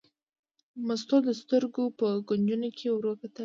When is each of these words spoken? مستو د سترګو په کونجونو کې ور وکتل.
مستو 0.87 1.17
د 1.27 1.29
سترګو 1.41 1.83
په 1.99 2.07
کونجونو 2.27 2.69
کې 2.77 2.87
ور 2.91 3.05
وکتل. 3.09 3.39